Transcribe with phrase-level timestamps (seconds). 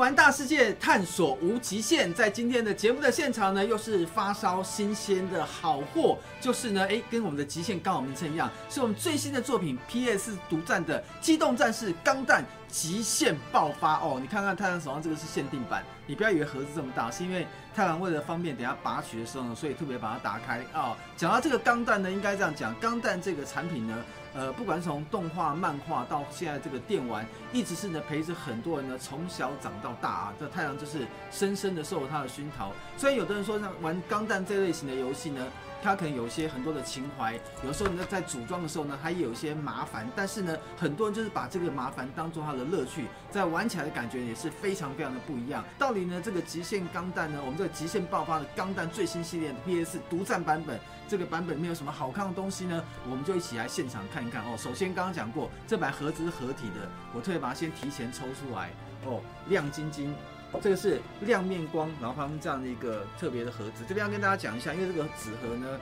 [0.00, 2.12] 玩大世界，探索无极限。
[2.14, 14.18] 在今天的节目的现场呢，又是发烧新鲜的好货，就是呢，哎，跟我们的极限刚好名称一样，是我们最新的作品 PS 独占的《机动战士钢弹极限爆发》哦。
[14.18, 20.96] 你看看太郎手上这个是限定版，你不要以为盒子这么大，是因为太郎为了方便等下拔取的时候呢，所以特别把它打开啊。
[21.14, 23.94] 讲到这个钢弹呢，应该这样讲，钢弹这个产品呢。
[24.34, 30.34] 呃，不管是从动画、漫画到现在这个电玩，一直是呢陪着很多人呢从小长到大啊。
[30.38, 32.72] 这太阳就是深深的受了他的熏陶。
[32.96, 35.44] 虽然有的人说像玩钢弹这类型的游戏呢，
[35.82, 40.08] 它可能有些很多的情怀，有时候呢在组装的时候呢，它也有一些麻烦。
[40.14, 45.64] 但是呢，很多人就是把这个麻烦当做他的乐趣，在玩起来的感觉也是非常非常的不一样。
[45.76, 50.78] 到底呢这个极限钢弹呢，我们这个极限爆发的钢弹最新系列的 PS 独占版本，
[51.08, 52.80] 这个版本没有什么好看的东西呢？
[53.10, 54.19] 我们就一起来现场看。
[54.20, 58.70] 看一看哦，首先刚刚讲过，这把盒子是合体的，我特别把它先提前抽出来
[59.06, 60.14] 哦，亮晶晶，
[60.60, 65.80] 这个是亮面光，然后旁边这样的一个特别的盒子，这边要跟大家讲一下，因为这个纸盒呢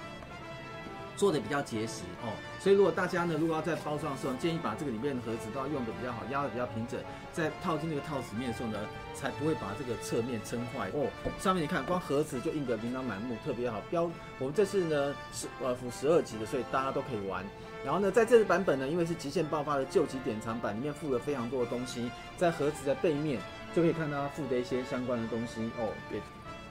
[1.19, 2.31] 做的比较结实哦，
[2.61, 7.01] 所以如果大家呢如果要在包装的时候，建议把这个里面的盒子都要用的比较好，压的比较平整，
[7.33, 8.79] 在套进那个套子面的时候呢，
[9.17, 11.11] 才不会把这个侧面撑坏哦。
[11.41, 13.83] 上面你看，光盒子就印得琳琅满目，特别好。
[13.91, 14.09] 标
[14.39, 17.45] 我们这次呢是呃辅十二级的，所以大家都可以玩。
[17.85, 23.41] 然后呢，在这个版本呢，因为是极限爆发的救急典藏版，里面附了非常多的东西，在盒子的背面
[23.75, 26.21] 就可以看到它附的一些相关的东西哦，也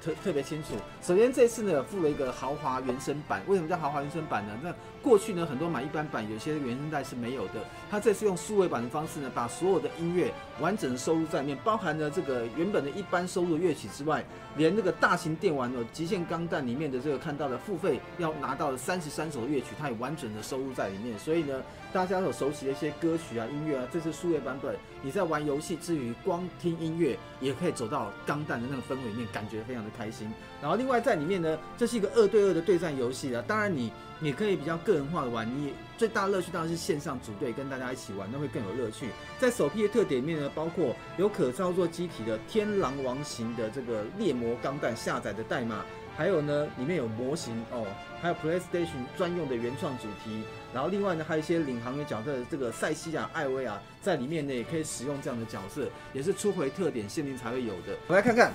[0.02, 0.70] 特特别清楚。
[1.02, 4.54] 首先这次呢，附了一个豪华原声版，为什么叫豪华原声版呢？
[4.64, 7.54] 那过去呢，很多买一般版，有些原声带是没有的。
[7.90, 14.24] 它这次用数位版的方式呢，把所有的音乐完整的收入在里面，包含了这个原本的一般收录的乐曲之外，
[14.56, 21.18] 连那个大型电玩的《极限钢弹》里面的这个看到的付费要拿到的三十三首乐曲，它也完整的收入在里面。
[21.18, 30.30] 所以呢，大家所熟悉的一些歌曲啊、音乐啊，这次数位版本，你在玩游戏之余，光听音乐也可以走到钢弹的那个氛围里面，感觉非常的开心。
[30.62, 33.92] 然后另外在里面呢，这是一个二对二的对战游戏啊，当然你。
[34.20, 39.10] 你可以比较个人化的玩，你最大乐趣当然是线上组队跟大家一起玩，那会更有乐趣。
[39.38, 45.86] 在首批的特点里面呢，包括有可操作机体的天狼王型的这个猎魔钢弹下载的代码，
[46.18, 47.86] 还有呢里面有模型哦，
[48.20, 50.42] 还有 PlayStation 专用的原创主题，
[50.74, 57.96] 然后另外呢还有一些领航员角色这个塞西亚、艾薇啊在里面呢也可以使用这样的角色，也是初回特点限定才会有的。
[58.08, 58.52] 我来看看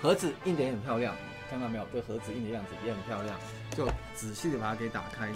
[0.00, 1.14] 盒子印的也很漂亮。
[1.50, 1.86] 看到没有？
[1.92, 3.34] 这盒子印的样子也很漂亮，
[3.70, 5.32] 就仔细的把它给打开。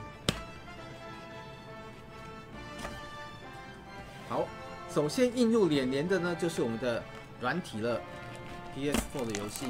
[4.29, 4.47] 好，
[4.91, 7.03] 首先映入眼帘的呢，就是我们的
[7.41, 7.99] 软体了
[8.77, 9.67] ，PS4 的游戏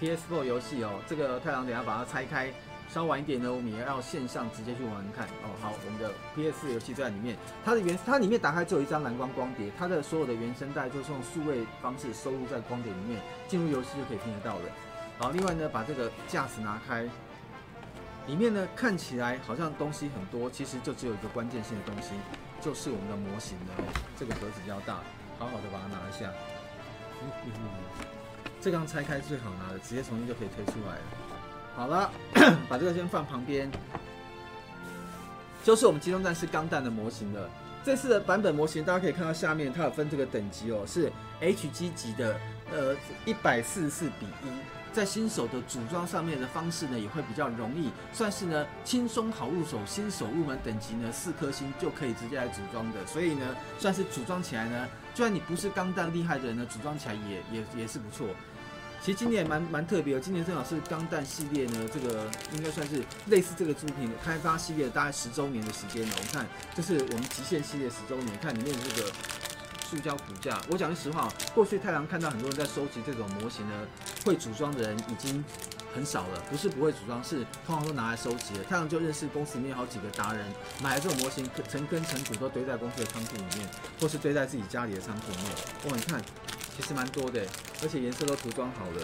[0.00, 1.00] ，PS4 游戏哦。
[1.06, 2.52] 这个太阳等下把它拆开，
[2.88, 5.52] 稍晚一点呢，我们也要线上直接去玩看哦。
[5.60, 14.62] 好，我们的 PS4 游戏在里面，它的原它里面打开只有一张蓝光光碟，它的所有的原声带就是用数位方式收录在光碟里面，进入游戏就可以听得到了。
[15.18, 17.08] 好，另外呢，把这个架子拿开，
[18.26, 22.10] 里面呢看起来好像东西很多，其实就只有一个关键性的东西，
[22.60, 23.84] 就是我们的模型了。
[24.18, 25.00] 这个盒子比较大，
[25.38, 26.30] 好好的把它拿一下。
[28.60, 31.25] 这个拆开最好拿的，直接重新就可以推出来了。
[31.76, 32.10] 好了，
[32.70, 33.70] 把这个先放旁边，
[35.62, 37.50] 就是我们机动战士钢弹的模型了。
[37.84, 42.40] 这次的版本模型，大家可以看到下面它有分这个等级哦，是 HG 级的，
[42.72, 44.50] 呃，一百四十四比一。
[44.92, 49.78] 在新手的组装上面的方式呢，也会比较容易，算是呢轻松好入手。
[49.84, 58.26] 新手入门等级呢四颗星就可以直接来组装的，所以呢算是组装起来呢，就算你不是钢弹厉害的人呢，组装起来也也也是不错。
[59.02, 66.14] 其实今年也蛮蛮特别的，今年正好是钢弹系列呢，这个应该算是类似这个作品的开发系列大概十周年的时间了。
[66.16, 69.12] 我们看，这是我们极限系列十周年，看里面的这个。
[69.88, 73.86] 塑胶骨架，我讲句实话，过去太郎看到很多人在收集这种模型呢，
[74.24, 75.44] 会组装的人已经
[75.94, 76.42] 很少了。
[76.50, 78.64] 不是不会组装，是通常都拿来收集了。
[78.68, 80.44] 太郎就认识公司里面好几个达人，
[80.82, 83.68] 买了这种模型，成根成骨都堆在公司的仓库里面，
[84.00, 85.46] 或是堆在自己家里的仓库里面。
[85.84, 86.20] 哇，你看，
[86.76, 87.40] 其实蛮多的，
[87.82, 89.02] 而且颜色都涂装好了。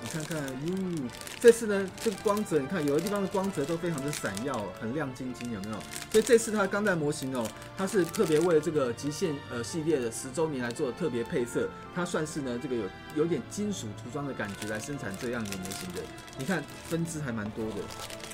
[0.00, 1.08] 你看看，哟，
[1.40, 5.76] 这次呢，这个光泽，你看有的地方的光泽都非常的闪耀，很亮晶晶，有没有？
[6.12, 7.44] 所以这次它的钢弹模型哦，
[7.76, 12.84] 它是特别为了这个极限呃系列的十周年来做的特别配色，它算是呢这个有
[13.16, 16.00] 有点金属涂装的感觉来生产这样一个模型的。
[16.38, 17.80] 你看分支还蛮多的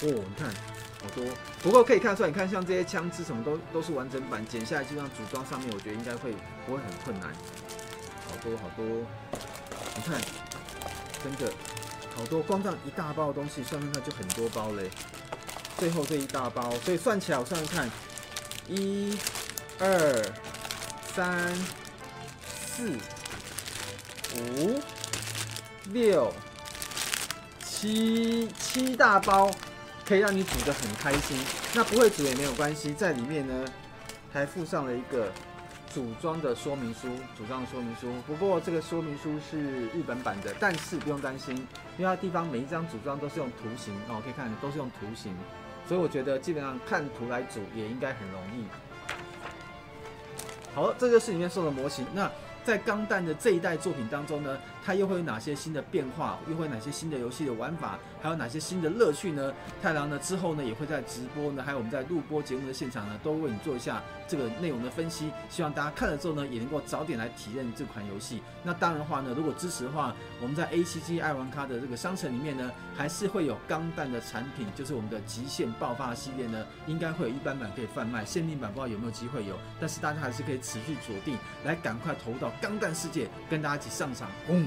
[0.02, 0.50] 哦，你看
[1.00, 1.24] 好多，
[1.62, 6.34] 不过可以看出来，你看像这些枪支什么都都是完整版，剪下来基本上组装上面，我觉得应该会
[6.66, 7.32] 不会很困难。
[8.44, 8.84] 好多好多，
[9.96, 10.20] 你看。
[11.24, 11.50] 真的
[12.14, 14.90] 好多，光这样一大包的东西，算算看就很多包嘞。
[15.78, 17.90] 最后这一大包，所以算起来我算算看，
[18.68, 19.18] 一、
[19.78, 20.22] 二、
[21.14, 21.56] 三、
[22.46, 22.90] 四、
[24.36, 24.78] 五、
[25.92, 26.30] 六、
[27.64, 29.50] 七七大包，
[30.04, 31.38] 可以让你煮得很开心。
[31.72, 33.64] 那不会煮也没有关系，在里面呢
[34.30, 35.32] 还附上了一个。
[35.94, 37.06] 组装的说明书，
[37.38, 38.12] 组装的说明书。
[38.26, 41.54] 不过这个说明书是日本版的，但是不用担心，
[41.96, 45.32] 因为它地方每一张组装都是用图形哦，可以看都是用图形，
[45.86, 48.64] 所以我觉得基本上看图来组也应该很容易。
[50.74, 52.04] 好，这就是里面送的模型。
[52.12, 52.28] 那
[52.64, 56.38] 在钢弹的这一代作品当中呢，它又会有哪些新的变化？
[56.48, 57.98] 又会有哪些新的游戏的玩法？
[58.20, 59.52] 还有哪些新的乐趣呢？
[59.82, 65.30] 太郎呢之后呢也会在直播呢，还有我们在录播节目的现场呢，都为你做一下这个内容的分析。
[65.48, 68.42] 希望大家看了之后呢，也能够早点来体验这款游戏。
[68.62, 79.54] 那当然的话呢，如果支持的话，我们在 ACG 爱玩咖的这个商城里面呢，还是会有钢弹的产品，就是我们的极限爆发系列呢，应该会有一般版可以贩卖，限定版不知道有没有机会有。
[79.80, 84.64] 但是大家还是可以持续锁定，来赶快投入到钢弹世界，跟大家一起上场，轰，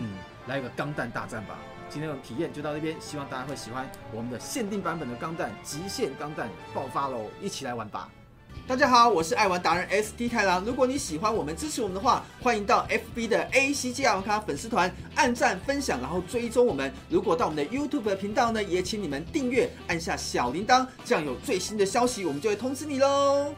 [0.47, 1.57] 来一个钢弹大战吧！
[1.89, 7.25] 今天的体验就到这边，希望大家会喜欢我们的限定版本的钢弹极限钢弹爆发喽！
[7.41, 8.09] 一起来玩吧！
[8.65, 10.63] 大家好，我是爱玩达人 SD 太郎。
[10.65, 16.91] 如果你喜欢我们、支持我们的话，欢迎到 FB 的 A C G L 卡粉丝团按赞、分享，然后追踪我们。
[17.09, 23.53] 如果到我们的 YouTube 频道呢，也请你们订阅，按下小铃铛，这样有最新的消息，我们就会通知你喽。